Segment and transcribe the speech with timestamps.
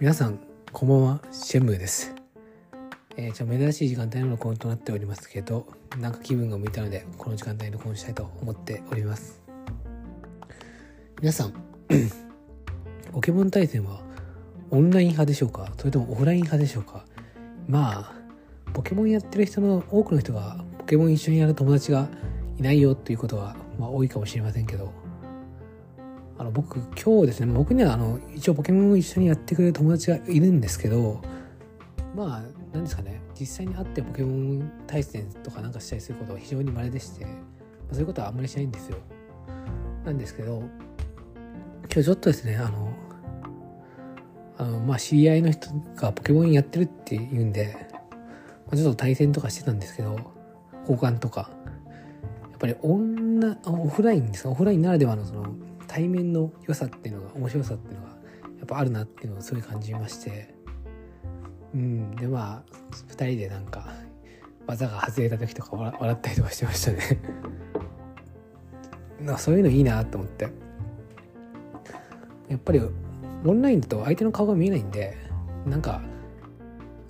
[0.00, 0.38] 皆さん
[0.70, 1.20] こんばんは。
[1.32, 2.14] シェムです。
[3.16, 5.66] えー、ちょ珍しい時間帯の録音となっておりますけど
[5.98, 9.42] なんか気分が向いたのでこの時間帯に録音したいと思っております。
[11.20, 11.52] 皆さん
[13.10, 14.00] ポケモン対戦は
[14.70, 15.72] オンライン派でしょうか？
[15.76, 17.04] それともオフライン派でしょうか？
[17.66, 18.12] まあ
[18.74, 22.08] ポケモンやってる人の多くの人がポケモン一緒にやる友達が
[22.56, 24.92] いないよということは、まあ、多いかもしれませんけど
[26.38, 31.20] あの僕今日ですね僕にはあの一応ポケモンを一緒にやってくれる友達がいるんですけど
[32.14, 37.34] まあ何ですかね実際に会ってポケモン対戦とかなんかしたりすることは非常に稀でして、まあ、
[37.92, 38.98] そういうことはあんまりしないんですよ。
[40.04, 40.68] なんですけど今
[41.88, 42.92] 日ちょっとですねあの
[44.58, 47.76] あのまあ知り合いの人がポケモンやってるっていうんで、
[48.66, 50.18] まあ、ちょっと対戦とかしてたんですけど
[50.82, 51.50] 交換とか。
[52.50, 54.50] やっぱりオンラオフラインですか？
[54.50, 55.44] オフラインならではのその
[55.88, 58.16] 対面の良さっていうのが面白さっていうのがや
[58.64, 60.56] っぱあるなっていうのをすごい感じまして。
[61.74, 62.74] うんでまあ
[63.08, 63.92] 2人でなんか
[64.66, 66.98] 技が外れた時とか笑ったりとかしてましたね。
[69.20, 70.48] なそういうのいいなと思って。
[72.48, 72.80] やっぱり
[73.44, 75.18] オンラインだと相手の顔が見えないんで
[75.66, 76.00] なんか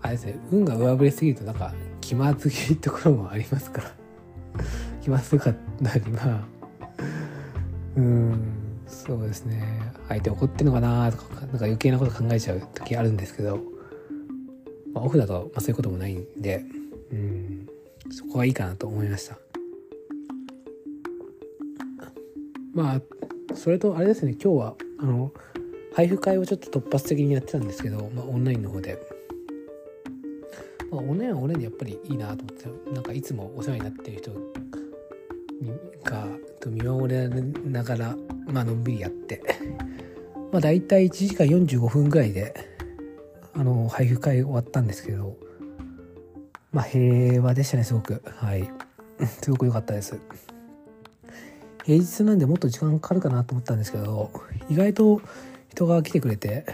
[0.00, 3.92] あれですね運が上振れすぎるとなんか気まずいところもありますから。
[5.02, 6.44] 気まずかったりまあ
[7.96, 8.65] うん。
[8.86, 9.92] そうですね。
[10.08, 11.10] 相手怒ってんのかな？
[11.12, 13.58] とかなんか余計なこと考えちゃう時あるんですけど、
[14.92, 16.64] まあ、オフだと、まあ、そういうこともないんで。
[17.12, 17.68] うん。
[18.08, 19.36] そこはいいかなと思いました。
[22.72, 24.36] まあそれとあれですね。
[24.40, 25.32] 今日はあの
[25.92, 28.96] 配布会をちょっと突発的にやってたんですけど、まあ、オンラインの方で、
[30.92, 34.30] まあ、オンラインはオンラインでやっぱりいいなと思ってなんかいつもお世話になってる人
[36.04, 36.26] が
[36.66, 39.42] 見守れながらまあのんびりやって。
[40.52, 42.54] まあ大体1時間45分ぐらいで
[43.52, 45.36] あの配布会終わったんですけど
[46.72, 48.22] まあ平和でしたねすごく。
[48.24, 48.70] はい。
[49.42, 50.18] すごく良かったです。
[51.84, 54.30] 平日なんでもっと時間かかるかなと思ったんですけど
[54.68, 55.22] 意外と
[55.68, 56.66] 人が来てくれて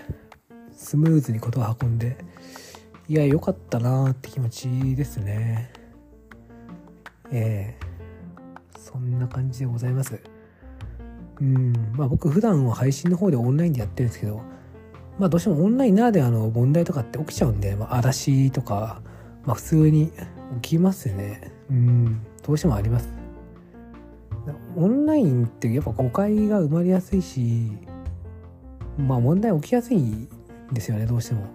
[0.74, 2.16] スムーズに事を運んで
[3.08, 5.70] いや良かったなって気持ちですね。
[7.30, 7.86] ええ。
[7.86, 7.91] ー、
[8.82, 10.20] そんな感じでございます。
[11.40, 11.72] うん。
[11.92, 14.42] まあ僕普段は配信の方でオンラインでやってるんですけど
[15.18, 19.00] まあどうしてもオンラインならではの問題とかって起きちゃうんで、まあ、嵐とか、
[19.44, 20.10] まあ普通に
[20.62, 21.52] 起きますよね。
[21.70, 22.26] うん。
[22.42, 23.22] どうしてもあります。
[24.76, 27.70] オンラインってやっぱ誤解が生まれやすいし
[28.98, 30.28] まあ問題起きやすいん
[30.72, 31.46] ですよねどうしても。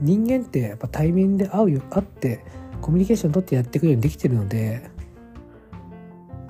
[0.00, 2.44] 人間ってやっぱ対面で会うよ会って
[2.80, 4.90] コミュニケーション取ってやっていくようにできてるので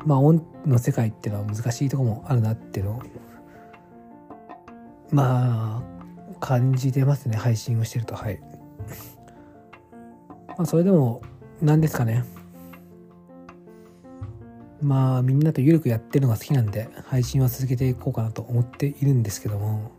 [0.05, 3.03] まあオンの世界っていうのは難しいとこもあるなっていうのを
[5.11, 7.37] まあ感じてますね。
[7.37, 8.15] 配信をしてると。
[8.15, 8.41] はい。
[10.49, 11.23] まあそれでも
[11.63, 12.25] 何ですかね。
[14.83, 19.93] まあみんなと緩くやってるのが好きなんで配信は続けていこうかなと思っているんですけども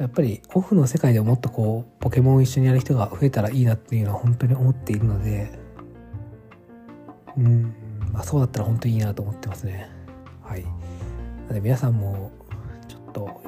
[0.00, 5.52] やっぱりオフの世界でもっとこうポケモンを一緒にやる人が増えたらいいなっていうのは本当に思っているので
[7.36, 7.74] うん。
[8.12, 9.90] まあそうだったら本当にいいなと思ってますね。
[10.42, 10.62] はい。
[10.62, 10.68] な
[11.48, 12.30] ので皆さんも
[12.88, 13.42] ちょっと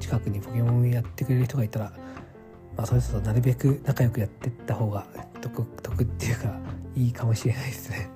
[0.00, 1.92] 近くにポケモンやってくれる人がいたら
[2.76, 5.06] まあそれとなるべく仲良くやってった方が
[5.40, 6.58] 得得っていうか
[6.96, 8.10] いいかもしれないですね。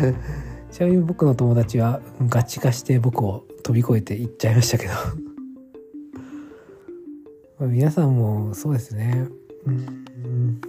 [0.70, 4.92] ちなみに僕の友達はガチ化して僕を飛び越えて行っちゃいましたけど。
[7.60, 9.28] まあ皆さんもそうですね。
[9.66, 10.60] うん。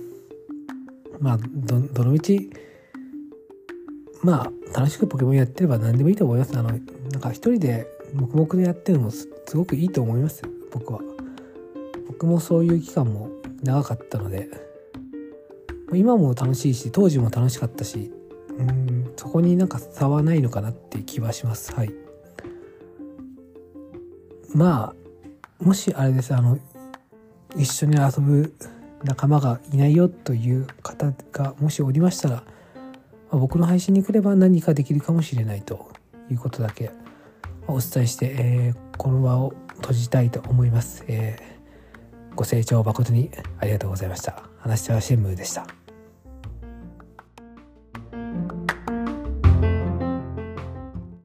[1.20, 2.50] まあどどのみち
[4.24, 6.58] まあ楽しくポケモンやってれば何でもいいと思います。
[6.58, 6.82] あのなん
[7.22, 11.00] か一人で黙々でやってるのもすごくいいと思います僕は。
[12.08, 13.30] 僕もそういう期間も
[13.64, 14.50] 長かったので。
[15.94, 18.12] 今も楽しいし当時も楽しかったし
[18.58, 21.74] うんそこになんか差はないのかなっていう気はします。
[21.74, 21.94] はい。
[24.54, 24.94] ま
[25.60, 26.58] あもしあれですあの
[27.56, 28.54] 一緒に遊ぶ
[29.04, 32.44] 仲間がいないよという方がもしおりましたら、
[33.36, 35.92] まあ、僕の配信に来れば何かできるかもしれないと
[36.32, 36.90] いうことだけ
[37.68, 44.44] お伝えして、えー、この場を閉じたいと思います、えー、ご清聴誠にありがとうございました。
[44.60, 45.85] 話しはシェンムーでした。